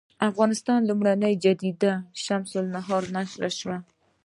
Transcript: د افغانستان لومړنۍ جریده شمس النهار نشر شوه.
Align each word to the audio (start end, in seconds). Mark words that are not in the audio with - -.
د 0.19 0.21
افغانستان 0.29 0.79
لومړنۍ 0.89 1.33
جریده 1.43 1.93
شمس 2.23 2.51
النهار 2.61 3.03
نشر 3.15 3.41
شوه. 3.59 3.77